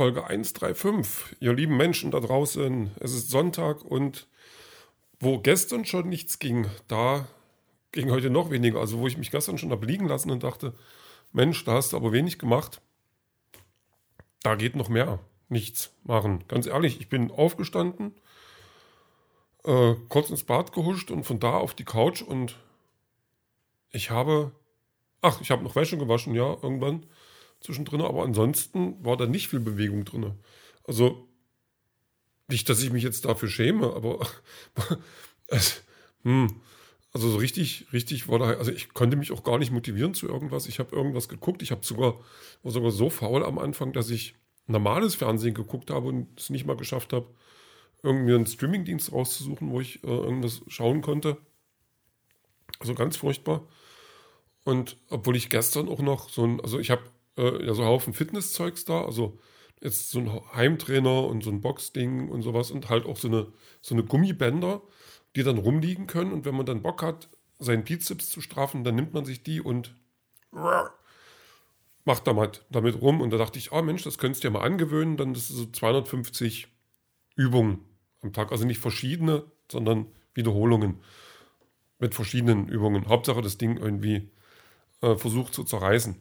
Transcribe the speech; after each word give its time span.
Folge 0.00 0.24
135. 0.24 1.36
Ihr 1.40 1.52
lieben 1.52 1.76
Menschen 1.76 2.10
da 2.10 2.20
draußen, 2.20 2.90
es 3.00 3.12
ist 3.12 3.28
Sonntag 3.28 3.84
und 3.84 4.28
wo 5.18 5.38
gestern 5.40 5.84
schon 5.84 6.08
nichts 6.08 6.38
ging, 6.38 6.68
da 6.88 7.28
ging 7.92 8.10
heute 8.10 8.30
noch 8.30 8.50
weniger. 8.50 8.80
Also 8.80 8.98
wo 9.00 9.06
ich 9.06 9.18
mich 9.18 9.30
gestern 9.30 9.58
schon 9.58 9.70
habe 9.70 9.84
liegen 9.84 10.08
lassen 10.08 10.30
und 10.30 10.42
dachte, 10.42 10.72
Mensch, 11.32 11.66
da 11.66 11.72
hast 11.72 11.92
du 11.92 11.98
aber 11.98 12.12
wenig 12.12 12.38
gemacht. 12.38 12.80
Da 14.42 14.54
geht 14.54 14.74
noch 14.74 14.88
mehr. 14.88 15.18
Nichts 15.50 15.92
machen. 16.02 16.44
Ganz 16.48 16.66
ehrlich, 16.66 16.98
ich 16.98 17.10
bin 17.10 17.30
aufgestanden, 17.30 18.14
äh, 19.64 19.96
kurz 20.08 20.30
ins 20.30 20.44
Bad 20.44 20.72
gehuscht 20.72 21.10
und 21.10 21.24
von 21.24 21.40
da 21.40 21.58
auf 21.58 21.74
die 21.74 21.84
Couch 21.84 22.22
und 22.22 22.56
ich 23.90 24.08
habe, 24.08 24.52
ach, 25.20 25.42
ich 25.42 25.50
habe 25.50 25.62
noch 25.62 25.76
Wäsche 25.76 25.98
gewaschen, 25.98 26.34
ja, 26.34 26.56
irgendwann 26.62 27.04
zwischendrin, 27.60 28.00
aber 28.00 28.24
ansonsten 28.24 29.04
war 29.04 29.16
da 29.16 29.26
nicht 29.26 29.48
viel 29.48 29.60
Bewegung 29.60 30.04
drin. 30.04 30.32
Also, 30.84 31.28
nicht, 32.48 32.68
dass 32.68 32.82
ich 32.82 32.90
mich 32.90 33.04
jetzt 33.04 33.24
dafür 33.24 33.48
schäme, 33.48 33.94
aber 33.94 34.26
es, 35.46 35.82
hm, 36.22 36.60
also 37.12 37.28
so 37.28 37.38
richtig, 37.38 37.86
richtig 37.92 38.28
war 38.28 38.38
da, 38.38 38.50
also 38.50 38.70
ich 38.70 38.94
konnte 38.94 39.16
mich 39.16 39.32
auch 39.32 39.42
gar 39.42 39.58
nicht 39.58 39.72
motivieren 39.72 40.14
zu 40.14 40.28
irgendwas. 40.28 40.66
Ich 40.66 40.78
habe 40.78 40.94
irgendwas 40.94 41.28
geguckt. 41.28 41.62
Ich 41.62 41.70
habe 41.70 41.84
sogar, 41.84 42.20
war 42.62 42.72
sogar 42.72 42.90
so 42.90 43.10
faul 43.10 43.44
am 43.44 43.58
Anfang, 43.58 43.92
dass 43.92 44.10
ich 44.10 44.34
normales 44.66 45.16
Fernsehen 45.16 45.54
geguckt 45.54 45.90
habe 45.90 46.08
und 46.08 46.38
es 46.38 46.50
nicht 46.50 46.66
mal 46.66 46.76
geschafft 46.76 47.12
habe, 47.12 47.26
irgendwie 48.02 48.34
einen 48.34 48.46
Streamingdienst 48.46 49.12
rauszusuchen, 49.12 49.70
wo 49.70 49.80
ich 49.80 50.04
äh, 50.04 50.06
irgendwas 50.06 50.62
schauen 50.68 51.02
konnte. 51.02 51.36
Also 52.78 52.94
ganz 52.94 53.16
furchtbar. 53.16 53.66
Und 54.64 54.96
obwohl 55.08 55.36
ich 55.36 55.50
gestern 55.50 55.88
auch 55.88 56.00
noch 56.00 56.28
so 56.28 56.44
ein, 56.44 56.60
also 56.60 56.78
ich 56.78 56.90
habe 56.90 57.02
äh, 57.40 57.66
ja 57.66 57.74
so 57.74 57.84
Haufen 57.84 58.12
Fitnesszeugs 58.12 58.84
da, 58.84 59.04
also 59.04 59.38
jetzt 59.80 60.10
so 60.10 60.20
ein 60.20 60.30
Heimtrainer 60.54 61.24
und 61.24 61.42
so 61.42 61.50
ein 61.50 61.60
Boxding 61.60 62.28
und 62.28 62.42
sowas 62.42 62.70
und 62.70 62.88
halt 62.88 63.06
auch 63.06 63.16
so 63.16 63.28
eine, 63.28 63.46
so 63.80 63.94
eine 63.94 64.04
Gummibänder, 64.04 64.82
die 65.36 65.42
dann 65.42 65.58
rumliegen 65.58 66.06
können. 66.06 66.32
Und 66.32 66.44
wenn 66.44 66.54
man 66.54 66.66
dann 66.66 66.82
Bock 66.82 67.02
hat, 67.02 67.28
seinen 67.58 67.84
Bizeps 67.84 68.30
zu 68.30 68.40
straffen, 68.40 68.84
dann 68.84 68.94
nimmt 68.94 69.14
man 69.14 69.24
sich 69.24 69.42
die 69.42 69.60
und 69.60 69.94
macht 72.04 72.26
damit, 72.26 72.64
damit 72.70 73.00
rum. 73.00 73.20
Und 73.20 73.30
da 73.30 73.38
dachte 73.38 73.58
ich, 73.58 73.72
oh 73.72 73.82
Mensch, 73.82 74.02
das 74.02 74.18
könntest 74.18 74.44
du 74.44 74.48
ja 74.48 74.52
mal 74.52 74.62
angewöhnen. 74.62 75.16
Dann 75.16 75.32
ist 75.32 75.50
es 75.50 75.56
so 75.56 75.66
250 75.66 76.68
Übungen 77.36 77.84
am 78.22 78.32
Tag. 78.32 78.52
Also 78.52 78.66
nicht 78.66 78.80
verschiedene, 78.80 79.44
sondern 79.70 80.06
Wiederholungen 80.34 81.00
mit 81.98 82.14
verschiedenen 82.14 82.68
Übungen. 82.68 83.08
Hauptsache 83.08 83.42
das 83.42 83.58
Ding 83.58 83.76
irgendwie 83.76 84.30
äh, 85.02 85.16
versucht 85.16 85.54
zu 85.54 85.64
zerreißen. 85.64 86.16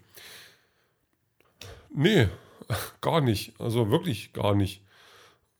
Nee, 1.93 2.27
gar 3.01 3.21
nicht. 3.21 3.59
Also 3.59 3.89
wirklich 3.91 4.33
gar 4.33 4.55
nicht. 4.55 4.83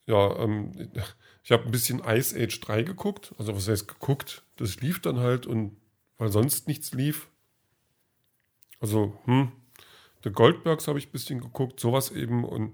Ja, 0.05 0.35
ähm, 0.37 0.71
ich 1.43 1.51
habe 1.51 1.65
ein 1.65 1.71
bisschen 1.71 2.01
Ice 2.05 2.35
Age 2.39 2.59
3 2.59 2.83
geguckt. 2.83 3.33
Also 3.37 3.55
was 3.55 3.67
heißt 3.67 3.87
geguckt? 3.87 4.43
Das 4.57 4.81
lief 4.81 5.01
dann 5.01 5.19
halt 5.19 5.45
und 5.45 5.77
weil 6.17 6.31
sonst 6.31 6.67
nichts 6.67 6.93
lief. 6.93 7.29
Also, 8.79 9.17
hm, 9.25 9.51
The 10.23 10.31
Goldbergs 10.31 10.87
habe 10.87 10.99
ich 10.99 11.07
ein 11.07 11.11
bisschen 11.11 11.39
geguckt, 11.39 11.79
sowas 11.79 12.11
eben 12.11 12.43
und 12.43 12.73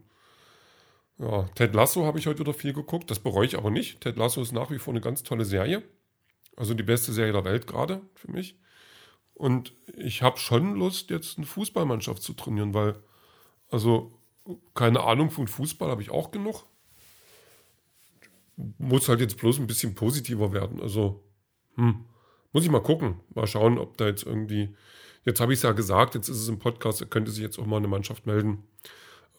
ja, 1.17 1.44
Ted 1.56 1.73
Lasso 1.73 2.06
habe 2.06 2.20
ich 2.20 2.28
heute 2.28 2.39
wieder 2.39 2.53
viel 2.53 2.73
geguckt, 2.73 3.09
das 3.09 3.20
bereue 3.20 3.45
ich 3.45 3.58
aber 3.58 3.70
nicht. 3.70 4.02
Ted 4.02 4.17
Lasso 4.17 4.42
ist 4.42 4.52
nach 4.52 4.72
wie 4.72 4.80
vor 4.80 4.94
eine 4.94 5.02
ganz 5.02 5.23
tolle 5.23 5.45
Serie. 5.45 5.83
Also 6.58 6.73
die 6.73 6.83
beste 6.83 7.14
Serie 7.14 7.33
der 7.33 7.45
Welt 7.45 7.67
gerade 7.67 8.02
für 8.16 8.31
mich. 8.31 8.58
Und 9.33 9.73
ich 9.98 10.22
habe 10.22 10.38
schon 10.38 10.76
Lust, 10.76 11.09
jetzt 11.09 11.38
eine 11.38 11.45
Fußballmannschaft 11.45 12.22
zu 12.22 12.33
trainieren, 12.33 12.73
weil, 12.73 12.95
also 13.75 14.09
keine 14.73 15.03
Ahnung 15.03 15.31
von 15.31 15.49
Fußball 15.49 15.89
habe 15.89 16.02
ich 16.02 16.09
auch 16.09 16.31
genug. 16.31 16.65
Muss 18.77 19.09
halt 19.09 19.19
jetzt 19.19 19.36
bloß 19.36 19.59
ein 19.59 19.67
bisschen 19.67 19.95
positiver 19.95 20.53
werden. 20.53 20.80
Also, 20.81 21.21
hm, 21.75 22.05
muss 22.53 22.64
ich 22.64 22.71
mal 22.71 22.81
gucken. 22.81 23.19
Mal 23.33 23.47
schauen, 23.47 23.77
ob 23.77 23.97
da 23.97 24.05
jetzt 24.05 24.23
irgendwie. 24.23 24.73
Jetzt 25.25 25.41
habe 25.41 25.52
ich 25.52 25.59
es 25.59 25.64
ja 25.64 25.73
gesagt, 25.73 26.15
jetzt 26.15 26.30
ist 26.30 26.39
es 26.39 26.47
im 26.47 26.58
Podcast, 26.58 27.02
da 27.02 27.05
könnte 27.05 27.31
sich 27.31 27.41
jetzt 27.41 27.59
auch 27.59 27.65
mal 27.65 27.77
eine 27.77 27.89
Mannschaft 27.89 28.25
melden. 28.25 28.64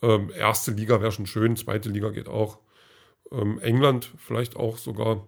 Ähm, 0.03 0.31
erste 0.37 0.69
Liga 0.69 1.01
wäre 1.01 1.11
schon 1.11 1.25
schön, 1.25 1.55
zweite 1.55 1.89
Liga 1.89 2.11
geht 2.11 2.27
auch. 2.27 2.59
Ähm, 3.31 3.57
England 3.57 4.13
vielleicht 4.17 4.55
auch 4.55 4.77
sogar. 4.77 5.25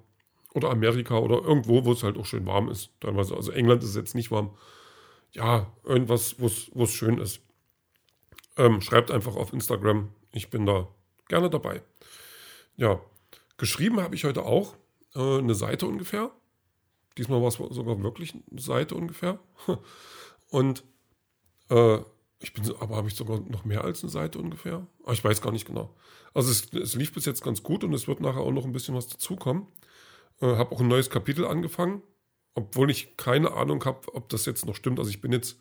Oder 0.53 0.69
Amerika 0.69 1.17
oder 1.17 1.41
irgendwo, 1.41 1.83
wo 1.83 1.93
es 1.93 2.03
halt 2.03 2.15
auch 2.15 2.27
schön 2.27 2.45
warm 2.45 2.69
ist. 2.69 2.91
Teilweise. 2.99 3.35
Also 3.35 3.51
England 3.51 3.83
ist 3.83 3.95
jetzt 3.95 4.13
nicht 4.13 4.29
warm. 4.29 4.55
Ja, 5.31 5.73
irgendwas, 5.83 6.39
wo 6.39 6.83
es 6.83 6.91
schön 6.91 7.17
ist. 7.17 7.41
Ähm, 8.59 8.81
schreibt 8.81 9.09
einfach 9.09 9.37
auf 9.37 9.53
Instagram. 9.53 10.09
Ich 10.33 10.49
bin 10.49 10.65
da 10.65 10.89
gerne 11.29 11.49
dabei. 11.49 11.81
Ja, 12.75 12.99
geschrieben 13.57 14.01
habe 14.01 14.15
ich 14.15 14.25
heute 14.25 14.43
auch 14.43 14.75
äh, 15.15 15.37
eine 15.37 15.55
Seite 15.55 15.87
ungefähr. 15.87 16.29
Diesmal 17.17 17.41
war 17.41 17.47
es 17.47 17.55
sogar 17.55 18.03
wirklich 18.03 18.33
eine 18.33 18.61
Seite 18.61 18.95
ungefähr. 18.95 19.39
Und 20.49 20.83
äh, 21.69 21.99
ich 22.41 22.53
bin, 22.53 22.69
aber 22.79 22.97
habe 22.97 23.07
ich 23.07 23.15
sogar 23.15 23.39
noch 23.39 23.63
mehr 23.63 23.85
als 23.85 24.03
eine 24.03 24.11
Seite 24.11 24.39
ungefähr? 24.39 24.85
Aber 25.03 25.09
ah, 25.09 25.13
ich 25.13 25.23
weiß 25.23 25.41
gar 25.41 25.51
nicht 25.51 25.65
genau. 25.65 25.95
Also 26.33 26.51
es, 26.51 26.73
es, 26.73 26.95
lief 26.95 27.13
bis 27.13 27.25
jetzt 27.25 27.43
ganz 27.43 27.63
gut 27.63 27.85
und 27.85 27.93
es 27.93 28.09
wird 28.09 28.19
nachher 28.19 28.41
auch 28.41 28.51
noch 28.51 28.65
ein 28.65 28.73
bisschen 28.73 28.93
was 28.93 29.07
dazukommen. 29.07 29.67
Äh, 30.41 30.57
habe 30.57 30.75
auch 30.75 30.81
ein 30.81 30.87
neues 30.89 31.09
Kapitel 31.09 31.45
angefangen, 31.45 32.01
obwohl 32.55 32.91
ich 32.91 33.15
keine 33.15 33.53
Ahnung 33.53 33.85
habe, 33.85 34.13
ob 34.13 34.27
das 34.27 34.45
jetzt 34.45 34.65
noch 34.65 34.75
stimmt. 34.75 34.99
Also 34.99 35.11
ich 35.11 35.21
bin 35.21 35.31
jetzt 35.31 35.59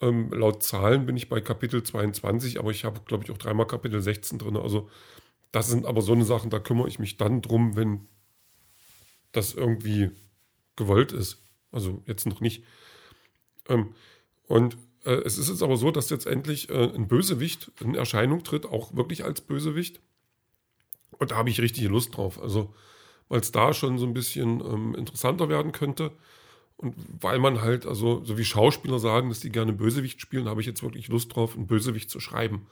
ähm, 0.00 0.30
laut 0.32 0.62
Zahlen 0.62 1.06
bin 1.06 1.16
ich 1.16 1.28
bei 1.28 1.40
Kapitel 1.40 1.82
22, 1.82 2.58
aber 2.58 2.70
ich 2.70 2.84
habe, 2.84 3.00
glaube 3.04 3.24
ich, 3.24 3.30
auch 3.30 3.38
dreimal 3.38 3.66
Kapitel 3.66 4.00
16 4.00 4.38
drin. 4.38 4.56
Also 4.56 4.88
das 5.52 5.68
sind 5.68 5.86
aber 5.86 6.02
so 6.02 6.12
eine 6.12 6.24
Sachen, 6.24 6.50
da 6.50 6.58
kümmere 6.58 6.88
ich 6.88 6.98
mich 6.98 7.16
dann 7.16 7.42
drum, 7.42 7.76
wenn 7.76 8.06
das 9.32 9.54
irgendwie 9.54 10.10
gewollt 10.76 11.12
ist. 11.12 11.42
Also 11.72 12.02
jetzt 12.06 12.26
noch 12.26 12.40
nicht. 12.40 12.64
Ähm, 13.68 13.94
und 14.46 14.76
äh, 15.04 15.22
es 15.24 15.38
ist 15.38 15.48
jetzt 15.48 15.62
aber 15.62 15.76
so, 15.76 15.90
dass 15.90 16.10
jetzt 16.10 16.26
endlich 16.26 16.70
äh, 16.70 16.94
ein 16.94 17.08
Bösewicht 17.08 17.72
in 17.80 17.94
Erscheinung 17.94 18.44
tritt, 18.44 18.66
auch 18.66 18.94
wirklich 18.94 19.24
als 19.24 19.40
Bösewicht. 19.40 20.00
Und 21.18 21.32
da 21.32 21.36
habe 21.36 21.50
ich 21.50 21.60
richtig 21.60 21.84
Lust 21.84 22.16
drauf. 22.16 22.40
Also, 22.40 22.74
weil 23.28 23.40
es 23.40 23.52
da 23.52 23.74
schon 23.74 23.98
so 23.98 24.06
ein 24.06 24.14
bisschen 24.14 24.60
ähm, 24.60 24.94
interessanter 24.94 25.48
werden 25.48 25.72
könnte. 25.72 26.12
Und 26.78 26.94
weil 27.20 27.40
man 27.40 27.60
halt, 27.60 27.86
also 27.86 28.24
so 28.24 28.38
wie 28.38 28.44
Schauspieler 28.44 29.00
sagen, 29.00 29.28
dass 29.28 29.40
die 29.40 29.50
gerne 29.50 29.72
Bösewicht 29.72 30.20
spielen, 30.20 30.48
habe 30.48 30.60
ich 30.60 30.66
jetzt 30.66 30.82
wirklich 30.82 31.08
Lust 31.08 31.34
drauf, 31.34 31.56
einen 31.56 31.66
Bösewicht 31.66 32.08
zu 32.08 32.20
schreiben. 32.20 32.68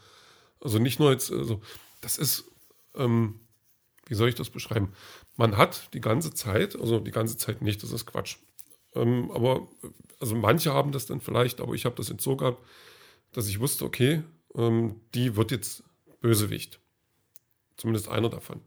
Also 0.61 0.79
nicht 0.79 1.01
nur 1.01 1.11
jetzt, 1.11 1.33
also 1.33 1.61
das 2.01 2.17
ist, 2.17 2.45
ähm, 2.95 3.41
wie 4.07 4.15
soll 4.15 4.29
ich 4.29 4.37
das 4.37 4.51
beschreiben? 4.51 4.93
Man 5.37 5.57
hat 5.57 5.93
die 5.93 6.01
ganze 6.01 6.33
Zeit, 6.33 6.79
also 6.79 7.01
die 7.01 7.11
ganze 7.11 7.37
Zeit 7.37 7.63
nicht, 7.63 7.83
das 7.83 7.91
ist 7.91 8.07
Quatsch. 8.07 8.37
Ähm, 8.95 9.31
aber, 9.33 9.67
also 10.21 10.37
manche 10.37 10.73
haben 10.73 10.93
das 10.93 11.07
dann 11.07 11.21
vielleicht, 11.21 11.61
aber 11.61 11.75
ich 11.75 11.85
habe 11.85 11.97
das 11.97 12.09
jetzt 12.09 12.23
so 12.23 12.37
gehabt, 12.37 12.65
dass 13.33 13.49
ich 13.49 13.59
wusste, 13.59 13.85
okay, 13.85 14.23
ähm, 14.55 15.01
die 15.15 15.35
wird 15.35 15.51
jetzt 15.51 15.83
Bösewicht. 16.21 16.81
Zumindest 17.77 18.09
einer 18.09 18.31
davon. 18.31 18.61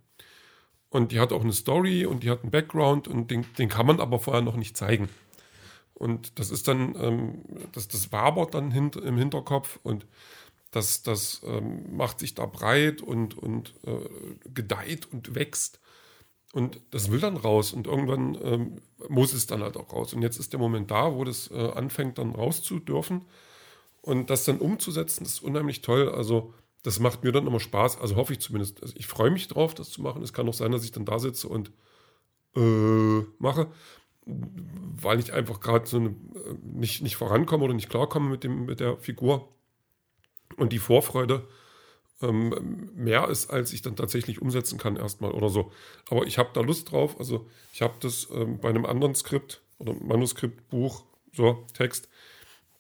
Und 0.90 1.14
die 1.14 1.20
hat 1.20 1.32
auch 1.32 1.42
eine 1.42 1.54
Story 1.54 2.06
und 2.06 2.24
die 2.24 2.30
hat 2.30 2.42
einen 2.42 2.52
Background 2.52 3.08
und 3.08 3.32
den, 3.32 3.46
den 3.58 3.70
kann 3.70 3.86
man 3.86 4.02
aber 4.02 4.20
vorher 4.20 4.42
noch 4.42 4.58
nicht 4.58 4.76
zeigen. 4.76 5.08
Und 6.00 6.40
das 6.40 6.50
ist 6.50 6.68
dann, 6.68 6.96
ähm, 6.96 7.42
das, 7.74 7.90
das 7.90 8.12
wabert 8.12 8.54
dann 8.54 8.72
hint, 8.72 8.96
im 8.96 9.18
Hinterkopf 9.18 9.80
und 9.84 10.08
das, 10.72 11.04
das 11.04 11.42
ähm, 11.46 11.96
macht 11.96 12.20
sich 12.20 12.36
da 12.36 12.46
breit 12.46 13.02
und, 13.02 13.38
und 13.38 13.76
äh, 13.86 14.50
gedeiht 14.54 15.12
und 15.12 15.36
wächst. 15.36 15.80
Und 16.54 16.80
das 16.92 17.12
will 17.12 17.20
dann 17.20 17.36
raus 17.38 17.74
und 17.74 17.86
irgendwann 17.86 18.38
ähm, 18.42 18.82
muss 19.10 19.34
es 19.34 19.46
dann 19.46 19.62
halt 19.62 19.76
auch 19.76 19.92
raus. 19.92 20.14
Und 20.14 20.22
jetzt 20.22 20.40
ist 20.40 20.54
der 20.54 20.60
Moment 20.60 20.90
da, 20.90 21.14
wo 21.14 21.24
das 21.26 21.52
äh, 21.52 21.72
anfängt 21.72 22.18
dann 22.18 22.34
raus 22.34 22.64
zu 22.64 22.80
dürfen. 22.80 23.26
Und 24.02 24.30
das 24.30 24.46
dann 24.46 24.60
umzusetzen, 24.60 25.26
ist 25.26 25.44
unheimlich 25.44 25.82
toll. 25.82 26.10
Also 26.10 26.54
das 26.84 27.00
macht 27.00 27.24
mir 27.24 27.34
dann 27.34 27.46
immer 27.46 27.60
Spaß. 27.60 28.00
Also 28.00 28.16
hoffe 28.16 28.34
ich 28.34 28.40
zumindest. 28.40 28.82
Also 28.82 28.96
ich 28.98 29.06
freue 29.06 29.32
mich 29.32 29.50
drauf, 29.50 29.76
das 29.76 29.90
zu 29.90 30.02
machen. 30.02 30.24
Es 30.24 30.34
kann 30.34 30.48
auch 30.48 30.54
sein, 30.54 30.72
dass 30.72 30.86
ich 30.86 30.92
dann 30.92 31.06
da 31.06 31.20
sitze 31.20 31.50
und 31.50 31.72
äh, 32.56 33.22
mache 33.38 33.68
weil 35.02 35.20
ich 35.20 35.34
einfach 35.34 35.60
gerade 35.60 35.88
so 35.88 35.98
eine, 35.98 36.16
nicht, 36.64 37.02
nicht 37.02 37.16
vorankomme 37.16 37.64
oder 37.64 37.74
nicht 37.74 37.90
klarkomme 37.90 38.30
mit, 38.30 38.44
dem, 38.44 38.66
mit 38.66 38.80
der 38.80 38.98
Figur 38.98 39.50
und 40.58 40.74
die 40.74 40.80
Vorfreude 40.80 41.48
ähm, 42.22 42.90
mehr 42.96 43.28
ist, 43.30 43.50
als 43.50 43.72
ich 43.74 43.82
dann 43.82 43.96
tatsächlich 43.96 44.42
umsetzen 44.42 44.78
kann 44.78 44.98
erstmal 44.98 45.32
oder 45.32 45.50
so. 45.50 45.72
Aber 46.10 46.26
ich 46.26 46.38
habe 46.38 46.50
da 46.54 46.62
Lust 46.62 46.92
drauf. 46.92 47.18
Also 47.20 47.48
ich 47.74 47.82
habe 47.82 47.94
das 48.00 48.28
ähm, 48.34 48.60
bei 48.60 48.70
einem 48.70 48.86
anderen 48.86 49.16
Skript 49.16 49.62
oder 49.78 49.94
Manuskript, 49.94 50.70
Buch, 50.70 51.04
so 51.32 51.66
Text, 51.74 52.10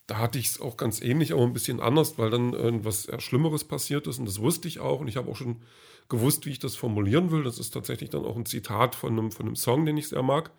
da 0.08 0.18
hatte 0.18 0.40
ich 0.40 0.48
es 0.48 0.60
auch 0.60 0.76
ganz 0.76 1.02
ähnlich, 1.02 1.34
aber 1.34 1.44
ein 1.44 1.54
bisschen 1.54 1.80
anders, 1.80 2.18
weil 2.18 2.32
dann 2.32 2.54
äh, 2.54 2.84
was 2.84 3.08
Schlimmeres 3.20 3.64
passiert 3.64 4.08
ist 4.08 4.18
und 4.20 4.26
das 4.26 4.42
wusste 4.42 4.68
ich 4.68 4.80
auch 4.80 5.00
und 5.00 5.08
ich 5.08 5.18
habe 5.18 5.32
auch 5.32 5.36
schon 5.36 5.62
gewusst, 6.10 6.48
wie 6.48 6.52
ich 6.52 6.60
das 6.60 6.76
formulieren 6.76 7.32
will. 7.32 7.44
Das 7.44 7.60
ist 7.60 7.70
tatsächlich 7.72 8.10
dann 8.10 8.26
auch 8.26 8.36
ein 8.36 8.46
Zitat 8.46 8.96
von 8.96 9.14
einem, 9.14 9.32
von 9.32 9.46
einem 9.46 9.56
Song, 9.56 9.86
den 9.86 9.98
ich 9.98 10.10
sehr 10.10 10.24
mag 10.24 10.52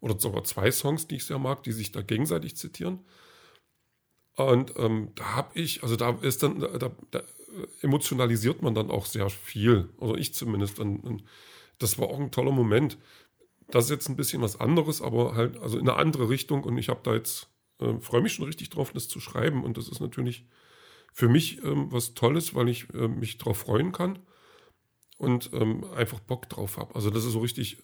oder 0.00 0.18
sogar 0.18 0.44
zwei 0.44 0.70
Songs, 0.70 1.06
die 1.06 1.16
ich 1.16 1.24
sehr 1.24 1.38
mag, 1.38 1.62
die 1.62 1.72
sich 1.72 1.92
da 1.92 2.02
gegenseitig 2.02 2.56
zitieren. 2.56 3.00
Und 4.36 4.74
ähm, 4.76 5.12
da 5.14 5.34
habe 5.34 5.58
ich, 5.58 5.82
also 5.82 5.96
da 5.96 6.10
ist 6.20 6.42
dann, 6.42 6.60
da, 6.60 6.90
da, 7.10 7.22
emotionalisiert 7.80 8.62
man 8.62 8.74
dann 8.74 8.90
auch 8.90 9.06
sehr 9.06 9.30
viel. 9.30 9.88
Also 10.00 10.16
ich 10.16 10.34
zumindest. 10.34 10.78
Und, 10.78 11.00
und 11.00 11.24
das 11.78 11.98
war 11.98 12.08
auch 12.08 12.20
ein 12.20 12.30
toller 12.30 12.52
Moment. 12.52 12.98
Das 13.68 13.84
ist 13.84 13.90
jetzt 13.90 14.08
ein 14.08 14.16
bisschen 14.16 14.42
was 14.42 14.60
anderes, 14.60 15.02
aber 15.02 15.34
halt, 15.34 15.58
also 15.58 15.78
in 15.78 15.88
eine 15.88 15.98
andere 15.98 16.28
Richtung. 16.28 16.64
Und 16.64 16.78
ich 16.78 16.88
habe 16.88 17.00
da 17.02 17.14
jetzt, 17.14 17.48
äh, 17.80 17.98
freue 18.00 18.20
mich 18.20 18.34
schon 18.34 18.44
richtig 18.44 18.70
drauf, 18.70 18.92
das 18.92 19.08
zu 19.08 19.20
schreiben. 19.20 19.64
Und 19.64 19.76
das 19.76 19.88
ist 19.88 20.00
natürlich 20.00 20.46
für 21.12 21.28
mich 21.28 21.62
ähm, 21.64 21.90
was 21.90 22.14
Tolles, 22.14 22.54
weil 22.54 22.68
ich 22.68 22.92
äh, 22.94 23.08
mich 23.08 23.38
darauf 23.38 23.58
freuen 23.58 23.92
kann 23.92 24.18
und 25.18 25.50
ähm, 25.54 25.84
einfach 25.94 26.20
Bock 26.20 26.48
drauf 26.48 26.76
habe. 26.76 26.94
Also 26.94 27.10
das 27.10 27.24
ist 27.24 27.32
so 27.32 27.40
richtig, 27.40 27.78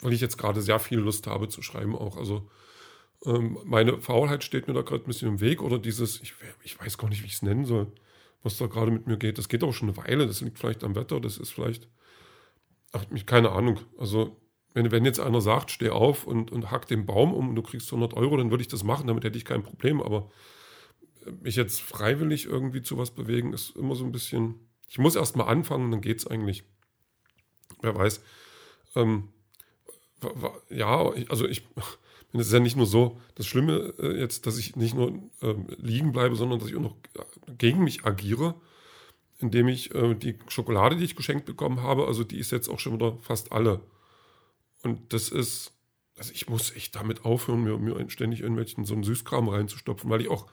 weil 0.00 0.12
ich 0.12 0.20
jetzt 0.20 0.38
gerade 0.38 0.62
sehr 0.62 0.78
viel 0.78 0.98
Lust 0.98 1.26
habe 1.26 1.48
zu 1.48 1.62
schreiben 1.62 1.94
auch. 1.94 2.16
Also 2.16 2.48
ähm, 3.24 3.58
meine 3.64 4.00
Faulheit 4.00 4.44
steht 4.44 4.68
mir 4.68 4.74
da 4.74 4.82
gerade 4.82 5.04
ein 5.04 5.06
bisschen 5.06 5.28
im 5.28 5.40
Weg 5.40 5.62
oder 5.62 5.78
dieses, 5.78 6.20
ich, 6.20 6.34
ich 6.62 6.78
weiß 6.80 6.98
gar 6.98 7.08
nicht, 7.08 7.22
wie 7.22 7.26
ich 7.26 7.34
es 7.34 7.42
nennen 7.42 7.64
soll, 7.64 7.92
was 8.42 8.56
da 8.56 8.66
gerade 8.66 8.90
mit 8.90 9.06
mir 9.06 9.16
geht. 9.16 9.38
Das 9.38 9.48
geht 9.48 9.64
auch 9.64 9.72
schon 9.72 9.88
eine 9.88 9.96
Weile, 9.96 10.26
das 10.26 10.40
liegt 10.40 10.58
vielleicht 10.58 10.84
am 10.84 10.94
Wetter, 10.94 11.20
das 11.20 11.38
ist 11.38 11.50
vielleicht, 11.50 11.88
ach, 12.92 13.04
keine 13.26 13.50
Ahnung. 13.50 13.80
Also 13.98 14.36
wenn, 14.74 14.90
wenn 14.90 15.04
jetzt 15.04 15.20
einer 15.20 15.40
sagt, 15.40 15.70
steh 15.70 15.90
auf 15.90 16.26
und, 16.26 16.52
und 16.52 16.70
hack 16.70 16.86
den 16.86 17.06
Baum 17.06 17.32
um 17.32 17.48
und 17.48 17.56
du 17.56 17.62
kriegst 17.62 17.88
100 17.88 18.14
Euro, 18.14 18.36
dann 18.36 18.50
würde 18.50 18.62
ich 18.62 18.68
das 18.68 18.84
machen, 18.84 19.06
damit 19.06 19.24
hätte 19.24 19.38
ich 19.38 19.44
kein 19.44 19.62
Problem. 19.62 20.02
Aber 20.02 20.30
mich 21.42 21.56
jetzt 21.56 21.80
freiwillig 21.80 22.46
irgendwie 22.46 22.82
zu 22.82 22.98
was 22.98 23.10
bewegen, 23.10 23.52
ist 23.52 23.74
immer 23.76 23.94
so 23.94 24.04
ein 24.04 24.12
bisschen, 24.12 24.56
ich 24.88 24.98
muss 24.98 25.16
erst 25.16 25.36
mal 25.36 25.46
anfangen, 25.46 25.90
dann 25.90 26.00
geht 26.00 26.18
es 26.18 26.26
eigentlich. 26.26 26.64
Wer 27.80 27.94
weiß. 27.94 28.22
Ähm, 28.94 29.28
ja, 30.70 31.10
also 31.28 31.46
ich, 31.46 31.66
es 32.32 32.46
ist 32.48 32.52
ja 32.52 32.60
nicht 32.60 32.76
nur 32.76 32.86
so, 32.86 33.20
das 33.34 33.46
Schlimme 33.46 33.94
äh, 33.98 34.18
jetzt, 34.18 34.46
dass 34.46 34.58
ich 34.58 34.76
nicht 34.76 34.94
nur 34.94 35.12
ähm, 35.42 35.66
liegen 35.76 36.12
bleibe, 36.12 36.36
sondern 36.36 36.58
dass 36.58 36.68
ich 36.68 36.76
auch 36.76 36.80
noch 36.80 36.96
gegen 37.58 37.84
mich 37.84 38.04
agiere, 38.04 38.54
indem 39.38 39.68
ich 39.68 39.94
äh, 39.94 40.14
die 40.14 40.38
Schokolade, 40.48 40.96
die 40.96 41.04
ich 41.04 41.16
geschenkt 41.16 41.46
bekommen 41.46 41.82
habe, 41.82 42.06
also 42.06 42.24
die 42.24 42.38
ist 42.38 42.52
jetzt 42.52 42.68
auch 42.68 42.78
schon 42.78 42.94
wieder 42.94 43.16
fast 43.20 43.52
alle. 43.52 43.80
Und 44.82 45.12
das 45.12 45.28
ist, 45.28 45.72
also 46.16 46.32
ich 46.32 46.48
muss 46.48 46.74
echt 46.74 46.94
damit 46.94 47.24
aufhören, 47.24 47.62
mir, 47.62 47.78
mir 47.78 48.08
ständig 48.10 48.40
irgendwelchen 48.40 48.84
so 48.84 48.94
einen 48.94 49.04
Süßkram 49.04 49.48
reinzustopfen, 49.48 50.08
weil 50.10 50.20
ich 50.20 50.28
auch 50.28 50.46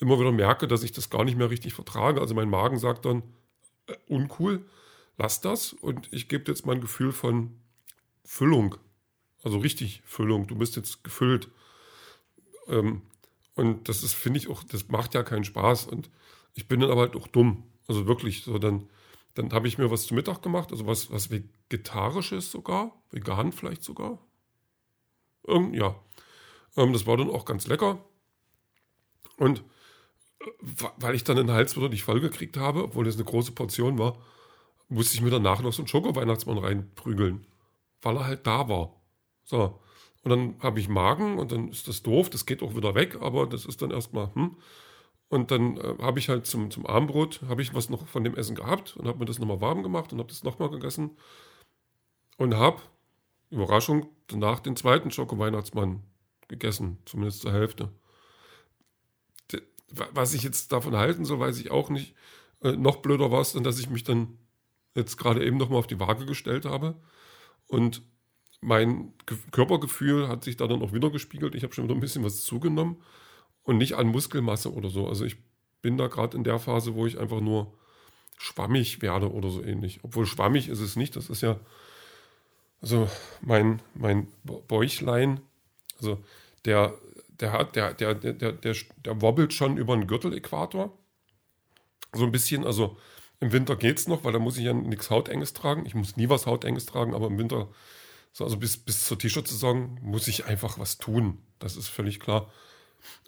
immer 0.00 0.18
wieder 0.18 0.32
merke, 0.32 0.66
dass 0.66 0.82
ich 0.82 0.92
das 0.92 1.10
gar 1.10 1.24
nicht 1.24 1.36
mehr 1.36 1.50
richtig 1.50 1.74
vertrage. 1.74 2.20
Also 2.20 2.34
mein 2.34 2.50
Magen 2.50 2.78
sagt 2.78 3.04
dann, 3.04 3.22
äh, 3.86 3.94
uncool, 4.08 4.64
lass 5.16 5.40
das 5.40 5.72
und 5.72 6.12
ich 6.12 6.28
gebe 6.28 6.50
jetzt 6.50 6.66
mein 6.66 6.80
Gefühl 6.80 7.12
von 7.12 7.60
Füllung 8.24 8.76
also 9.44 9.58
richtig 9.58 10.02
Füllung. 10.06 10.46
Du 10.46 10.56
bist 10.56 10.76
jetzt 10.76 11.04
gefüllt. 11.04 11.50
Ähm, 12.66 13.02
und 13.54 13.88
das 13.88 14.02
ist, 14.02 14.14
finde 14.14 14.38
ich 14.38 14.48
auch, 14.48 14.64
das 14.64 14.88
macht 14.88 15.14
ja 15.14 15.22
keinen 15.22 15.44
Spaß. 15.44 15.86
Und 15.86 16.10
ich 16.54 16.66
bin 16.66 16.80
dann 16.80 16.90
aber 16.90 17.02
halt 17.02 17.16
auch 17.16 17.28
dumm. 17.28 17.64
Also 17.86 18.06
wirklich, 18.06 18.42
so 18.44 18.58
dann, 18.58 18.88
dann 19.34 19.52
habe 19.52 19.68
ich 19.68 19.78
mir 19.78 19.90
was 19.90 20.06
zu 20.06 20.14
Mittag 20.14 20.42
gemacht, 20.42 20.72
also 20.72 20.86
was, 20.86 21.10
was 21.10 21.30
Vegetarisches 21.30 22.50
sogar, 22.50 22.92
vegan 23.10 23.52
vielleicht 23.52 23.84
sogar. 23.84 24.18
Ähm, 25.46 25.74
ja. 25.74 25.94
Ähm, 26.76 26.92
das 26.92 27.06
war 27.06 27.16
dann 27.16 27.30
auch 27.30 27.44
ganz 27.44 27.66
lecker. 27.66 28.02
Und 29.36 29.62
äh, 30.40 30.46
weil 30.96 31.14
ich 31.14 31.24
dann 31.24 31.36
den 31.36 31.50
Hals 31.50 31.76
wieder 31.76 31.90
nicht 31.90 32.04
vollgekriegt 32.04 32.56
habe, 32.56 32.84
obwohl 32.84 33.04
das 33.04 33.16
eine 33.16 33.24
große 33.24 33.52
Portion 33.52 33.98
war, 33.98 34.18
musste 34.88 35.14
ich 35.14 35.20
mir 35.20 35.30
danach 35.30 35.60
noch 35.60 35.72
so 35.72 35.82
einen 35.82 35.88
Schoko-Weihnachtsmann 35.88 36.58
reinprügeln. 36.58 37.46
Weil 38.00 38.16
er 38.16 38.26
halt 38.26 38.46
da 38.46 38.68
war. 38.68 39.03
So. 39.44 39.80
Und 40.22 40.30
dann 40.30 40.56
habe 40.60 40.80
ich 40.80 40.88
Magen 40.88 41.38
und 41.38 41.52
dann 41.52 41.68
ist 41.68 41.86
das 41.86 42.02
doof, 42.02 42.30
das 42.30 42.46
geht 42.46 42.62
auch 42.62 42.74
wieder 42.74 42.94
weg, 42.94 43.18
aber 43.20 43.46
das 43.46 43.66
ist 43.66 43.82
dann 43.82 43.90
erstmal, 43.90 44.34
hm. 44.34 44.56
Und 45.28 45.50
dann 45.50 45.76
äh, 45.78 45.96
habe 46.00 46.18
ich 46.18 46.28
halt 46.28 46.46
zum, 46.46 46.70
zum 46.70 46.86
Abendbrot, 46.86 47.42
habe 47.48 47.62
ich 47.62 47.74
was 47.74 47.90
noch 47.90 48.06
von 48.06 48.24
dem 48.24 48.36
Essen 48.36 48.54
gehabt 48.54 48.96
und 48.96 49.08
habe 49.08 49.18
mir 49.18 49.24
das 49.24 49.38
nochmal 49.38 49.60
warm 49.60 49.82
gemacht 49.82 50.12
und 50.12 50.18
habe 50.18 50.28
das 50.28 50.44
nochmal 50.44 50.70
gegessen 50.70 51.16
und 52.36 52.54
habe, 52.54 52.80
Überraschung, 53.50 54.08
danach 54.28 54.60
den 54.60 54.76
zweiten 54.76 55.10
Schoko-Weihnachtsmann 55.10 56.02
gegessen, 56.48 56.98
zumindest 57.04 57.40
zur 57.42 57.52
Hälfte. 57.52 57.90
Was 59.88 60.34
ich 60.34 60.42
jetzt 60.42 60.72
davon 60.72 60.96
halten 60.96 61.24
soll, 61.24 61.40
weiß 61.40 61.58
ich 61.58 61.70
auch 61.70 61.88
nicht. 61.88 62.14
Äh, 62.60 62.72
noch 62.72 62.96
blöder 62.96 63.30
war 63.30 63.40
es 63.40 63.52
dann, 63.52 63.64
dass 63.64 63.78
ich 63.78 63.90
mich 63.90 64.04
dann 64.04 64.38
jetzt 64.94 65.16
gerade 65.16 65.44
eben 65.44 65.56
nochmal 65.56 65.78
auf 65.78 65.86
die 65.86 66.00
Waage 66.00 66.26
gestellt 66.26 66.64
habe 66.64 66.94
und 67.66 68.02
mein 68.64 69.12
Körpergefühl 69.52 70.28
hat 70.28 70.42
sich 70.42 70.56
da 70.56 70.66
dann 70.66 70.82
auch 70.82 70.92
wieder 70.92 71.10
gespiegelt. 71.10 71.54
Ich 71.54 71.62
habe 71.62 71.74
schon 71.74 71.84
wieder 71.84 71.94
ein 71.94 72.00
bisschen 72.00 72.24
was 72.24 72.42
zugenommen 72.44 72.96
und 73.62 73.76
nicht 73.76 73.94
an 73.94 74.08
Muskelmasse 74.08 74.72
oder 74.72 74.88
so. 74.88 75.06
Also 75.06 75.24
ich 75.24 75.36
bin 75.82 75.98
da 75.98 76.06
gerade 76.06 76.36
in 76.36 76.44
der 76.44 76.58
Phase, 76.58 76.94
wo 76.94 77.06
ich 77.06 77.18
einfach 77.18 77.40
nur 77.40 77.72
schwammig 78.38 79.02
werde 79.02 79.30
oder 79.30 79.50
so 79.50 79.62
ähnlich. 79.62 80.00
Obwohl 80.02 80.24
schwammig 80.24 80.68
ist 80.68 80.80
es 80.80 80.96
nicht. 80.96 81.14
Das 81.14 81.28
ist 81.28 81.42
ja, 81.42 81.60
also 82.80 83.08
mein, 83.42 83.82
mein 83.94 84.28
Bäuchlein, 84.44 85.40
also 85.98 86.18
der, 86.64 86.94
der 87.40 87.52
hat, 87.52 87.76
der, 87.76 87.92
der, 87.92 88.14
der, 88.14 88.32
der, 88.32 88.52
der, 88.52 88.74
der 89.04 89.20
wobbelt 89.20 89.52
schon 89.52 89.76
über 89.76 89.94
den 89.94 90.06
Gürteläquator. 90.06 90.96
So 92.14 92.24
ein 92.24 92.32
bisschen, 92.32 92.64
also 92.64 92.96
im 93.40 93.52
Winter 93.52 93.76
geht 93.76 93.98
es 93.98 94.08
noch, 94.08 94.24
weil 94.24 94.32
da 94.32 94.38
muss 94.38 94.56
ich 94.56 94.64
ja 94.64 94.72
nichts 94.72 95.10
Hautenges 95.10 95.52
tragen. 95.52 95.84
Ich 95.84 95.94
muss 95.94 96.16
nie 96.16 96.30
was 96.30 96.46
Hautenges 96.46 96.86
tragen, 96.86 97.14
aber 97.14 97.26
im 97.26 97.36
Winter 97.36 97.68
so, 98.34 98.42
also 98.42 98.56
bis, 98.56 98.76
bis 98.76 99.06
zur 99.06 99.16
T-Shirt-Saison 99.16 99.96
muss 100.02 100.26
ich 100.26 100.46
einfach 100.46 100.76
was 100.80 100.98
tun. 100.98 101.38
Das 101.60 101.76
ist 101.76 101.86
völlig 101.86 102.18
klar. 102.18 102.50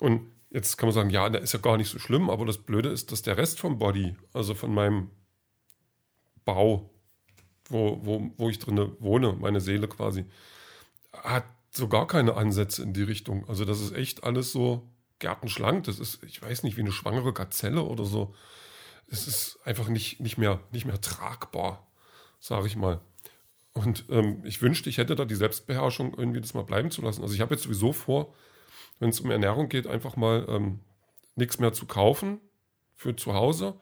Und 0.01 0.33
jetzt 0.51 0.77
kann 0.77 0.89
man 0.89 0.95
sagen, 0.95 1.11
ja, 1.11 1.29
der 1.29 1.43
ist 1.43 1.53
ja 1.53 1.61
gar 1.61 1.77
nicht 1.77 1.89
so 1.89 2.01
schlimm, 2.01 2.29
aber 2.29 2.45
das 2.45 2.59
Blöde 2.59 2.89
ist, 2.89 3.13
dass 3.13 3.23
der 3.23 3.37
Rest 3.37 3.61
vom 3.61 3.79
Body, 3.79 4.17
also 4.33 4.57
von 4.57 4.75
meinem 4.75 5.13
Bau, 6.45 6.91
wo, 7.69 8.05
wo, 8.05 8.33
wo 8.37 8.51
ich 8.51 8.59
drin 8.59 8.97
wohne, 8.99 9.35
meine 9.35 9.61
Seele 9.61 9.87
quasi, 9.87 10.27
hat 11.13 11.45
so 11.71 11.87
gar 11.87 12.09
keine 12.09 12.35
Ansätze 12.35 12.83
in 12.83 12.93
die 12.93 13.05
Richtung. 13.05 13.49
Also 13.49 13.65
das 13.65 13.81
ist 13.81 13.95
echt 13.95 14.25
alles 14.25 14.51
so 14.51 14.91
gärtenschlank. 15.21 15.85
Das 15.85 16.01
ist, 16.01 16.21
ich 16.25 16.43
weiß 16.43 16.65
nicht, 16.65 16.77
wie 16.77 16.83
eine 16.83 16.91
schwangere 16.91 17.33
Gazelle 17.33 17.85
oder 17.85 18.05
so. 18.05 18.35
Es 19.07 19.29
ist 19.29 19.61
einfach 19.65 19.87
nicht, 19.87 20.19
nicht, 20.19 20.37
mehr, 20.37 20.59
nicht 20.73 20.85
mehr 20.85 21.01
tragbar, 21.01 21.87
sage 22.41 22.67
ich 22.67 22.75
mal. 22.75 23.01
Und 23.77 24.07
ähm, 24.09 24.41
ich 24.45 24.63
wünschte, 24.63 24.89
ich 24.89 24.97
hätte 24.97 25.15
da 25.17 25.27
die 25.27 25.35
Selbstbeherrschung, 25.35 26.15
irgendwie 26.17 26.41
das 26.41 26.55
mal 26.55 26.65
bleiben 26.65 26.91
zu 26.91 27.03
lassen. 27.03 27.21
Also 27.21 27.35
ich 27.35 27.43
habe 27.43 27.55
jetzt 27.55 27.65
sowieso 27.65 27.93
vor, 27.93 28.33
wenn 29.01 29.11
es 29.11 29.21
um 29.21 29.31
Ernährung 29.31 29.69
geht, 29.69 29.87
einfach 29.87 30.17
mal 30.17 30.47
ähm, 30.49 30.81
nichts 31.35 31.59
mehr 31.59 31.75
zu 31.75 31.85
kaufen 31.85 32.41
für 32.95 33.15
zu 33.15 33.35
Hause, 33.35 33.79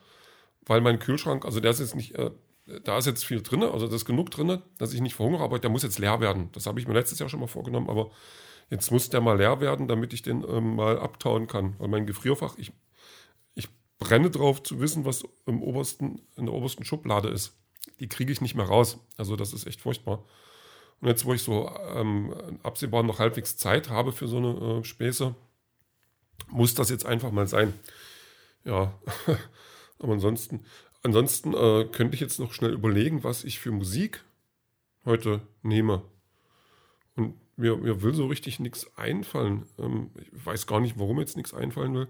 weil 0.67 0.81
mein 0.81 0.99
Kühlschrank, 0.99 1.45
also 1.45 1.61
der 1.61 1.71
ist 1.71 1.79
jetzt 1.79 1.95
nicht, 1.95 2.17
äh, 2.17 2.33
da 2.83 2.99
ist 2.99 3.07
jetzt 3.07 3.25
viel 3.25 3.41
drin, 3.41 3.63
also 3.63 3.87
da 3.87 3.95
ist 3.95 4.05
genug 4.05 4.33
drin, 4.33 4.61
dass 4.79 4.93
ich 4.93 5.01
nicht 5.01 5.15
verhungere, 5.15 5.45
aber 5.45 5.61
der 5.61 5.71
muss 5.71 5.85
jetzt 5.85 6.01
leer 6.01 6.19
werden. 6.19 6.51
Das 6.51 6.67
habe 6.67 6.81
ich 6.81 6.89
mir 6.89 6.95
letztes 6.95 7.21
Jahr 7.21 7.29
schon 7.29 7.39
mal 7.39 7.47
vorgenommen, 7.47 7.89
aber 7.89 8.11
jetzt 8.71 8.91
muss 8.91 9.11
der 9.11 9.21
mal 9.21 9.39
leer 9.39 9.61
werden, 9.61 9.87
damit 9.87 10.13
ich 10.13 10.23
den 10.23 10.45
ähm, 10.49 10.75
mal 10.75 10.99
abtauen 10.99 11.47
kann. 11.47 11.77
Weil 11.79 11.87
mein 11.87 12.07
Gefrierfach, 12.07 12.59
ich, 12.59 12.73
ich 13.55 13.69
brenne 14.01 14.29
drauf 14.29 14.61
zu 14.61 14.81
wissen, 14.81 15.05
was 15.05 15.23
im 15.47 15.63
obersten, 15.63 16.23
in 16.37 16.47
der 16.47 16.55
obersten 16.55 16.85
Schublade 16.85 17.29
ist 17.29 17.57
die 18.01 18.09
kriege 18.09 18.33
ich 18.33 18.41
nicht 18.41 18.55
mehr 18.55 18.67
raus. 18.67 18.99
Also 19.17 19.37
das 19.37 19.53
ist 19.53 19.67
echt 19.67 19.81
furchtbar. 19.81 20.25
Und 21.01 21.09
jetzt, 21.09 21.25
wo 21.25 21.35
ich 21.35 21.43
so 21.43 21.71
ähm, 21.95 22.35
absehbar 22.63 23.03
noch 23.03 23.19
halbwegs 23.19 23.57
Zeit 23.57 23.91
habe 23.91 24.13
für 24.13 24.29
so 24.29 24.39
eine 24.39 24.81
äh, 24.81 24.85
Späße, 24.85 25.35
muss 26.49 26.75
das 26.75 26.91
jetzt 26.91 27.07
einfach 27.07 27.31
mal 27.31 27.47
sein. 27.47 27.75
Ja, 28.65 28.99
aber 29.99 30.15
ansonsten, 30.15 30.65
ansonsten 31.03 31.53
äh, 31.53 31.85
könnte 31.91 32.15
ich 32.15 32.21
jetzt 32.21 32.41
noch 32.41 32.53
schnell 32.53 32.73
überlegen, 32.73 33.25
was 33.25 33.45
ich 33.45 33.59
für 33.59 33.71
Musik 33.71 34.25
heute 35.05 35.43
nehme. 35.63 36.03
Und 37.17 37.35
mir, 37.57 37.77
mir 37.77 38.03
will 38.03 38.15
so 38.15 38.27
richtig 38.27 38.59
nichts 38.59 38.97
einfallen. 38.97 39.67
Ähm, 39.79 40.11
ich 40.33 40.47
weiß 40.47 40.67
gar 40.67 40.81
nicht, 40.81 40.99
warum 40.99 41.21
jetzt 41.21 41.37
nichts 41.37 41.55
einfallen 41.55 41.95
will. 41.95 42.09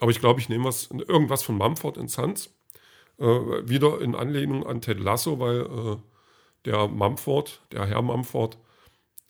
Aber 0.00 0.10
ich 0.10 0.20
glaube, 0.20 0.40
ich 0.40 0.48
nehme 0.48 0.64
was, 0.64 0.90
irgendwas 0.90 1.42
von 1.42 1.56
Mumford 1.56 2.10
Sons. 2.10 2.50
Äh, 3.18 3.24
wieder 3.68 4.00
in 4.00 4.14
Anlehnung 4.14 4.66
an 4.66 4.80
Ted 4.80 5.00
Lasso, 5.00 5.38
weil 5.38 5.60
äh, 5.62 5.96
der 6.66 6.88
Mumford, 6.88 7.62
der 7.72 7.86
Herr 7.86 8.02
Mumford, 8.02 8.58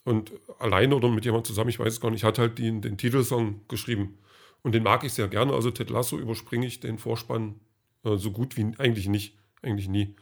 und 0.03 0.31
alleine 0.59 0.95
oder 0.95 1.09
mit 1.09 1.25
jemandem 1.25 1.45
zusammen, 1.45 1.69
ich 1.69 1.79
weiß 1.79 1.93
es 1.93 2.01
gar 2.01 2.11
nicht, 2.11 2.23
hat 2.23 2.39
halt 2.39 2.59
den, 2.59 2.81
den 2.81 2.97
Titelsong 2.97 3.61
geschrieben. 3.67 4.17
Und 4.63 4.73
den 4.73 4.83
mag 4.83 5.03
ich 5.03 5.13
sehr 5.13 5.27
gerne. 5.27 5.53
Also 5.53 5.69
Ted 5.69 5.89
Lasso 5.89 6.17
überspringe 6.17 6.65
ich 6.65 6.79
den 6.79 6.97
Vorspann 6.97 7.59
äh, 8.03 8.15
so 8.15 8.31
gut 8.31 8.57
wie 8.57 8.73
eigentlich 8.77 9.07
nicht. 9.07 9.35
Eigentlich 9.61 9.89
nie, 9.89 10.15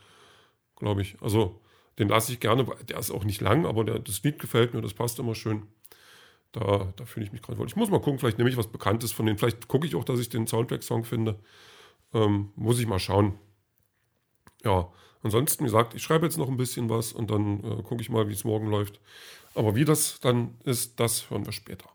glaube 0.76 1.02
ich. 1.02 1.18
Also 1.22 1.62
den 2.00 2.10
lasse 2.10 2.32
ich 2.32 2.40
gerne. 2.40 2.66
Der 2.90 2.98
ist 2.98 3.12
auch 3.12 3.24
nicht 3.24 3.42
lang, 3.42 3.66
aber 3.66 3.84
der, 3.84 4.00
das 4.00 4.24
Lied 4.24 4.40
gefällt 4.40 4.74
mir, 4.74 4.82
das 4.82 4.94
passt 4.94 5.20
immer 5.20 5.36
schön. 5.36 5.64
Da, 6.52 6.92
da 6.96 7.06
fühle 7.06 7.26
ich 7.26 7.32
mich 7.32 7.42
gerade 7.42 7.60
wohl. 7.60 7.68
Ich 7.68 7.76
muss 7.76 7.90
mal 7.90 8.02
gucken, 8.02 8.18
vielleicht 8.18 8.38
nehme 8.38 8.50
ich 8.50 8.58
was 8.58 8.68
Bekanntes 8.68 9.12
von 9.12 9.26
denen. 9.26 9.38
Vielleicht 9.38 9.68
gucke 9.68 9.86
ich 9.86 9.96
auch, 9.96 10.04
dass 10.04 10.20
ich 10.20 10.30
den 10.30 10.48
Soundtrack-Song 10.48 11.04
finde. 11.04 11.38
Ähm, 12.14 12.52
muss 12.56 12.80
ich 12.80 12.88
mal 12.88 13.00
schauen 13.00 13.38
ja, 14.66 14.90
ansonsten, 15.24 15.64
wie 15.64 15.68
gesagt, 15.68 15.94
ich 15.94 16.04
schreibe 16.04 16.26
jetzt 16.26 16.38
noch 16.38 16.50
ein 16.50 16.58
bisschen 16.58 16.90
was 16.90 17.14
und 17.14 17.32
dann 17.32 17.64
äh, 17.64 17.84
gucke 17.84 18.02
ich 18.02 18.10
mal, 18.10 18.28
wie 18.28 18.34
es 18.34 18.44
morgen 18.44 18.70
läuft. 18.70 19.00
Aber 19.54 19.76
wie 19.76 19.86
das 19.86 20.20
dann 20.20 20.56
ist, 20.66 21.00
das 21.00 21.30
hören 21.30 21.46
wir 21.46 21.54
später. 21.54 21.95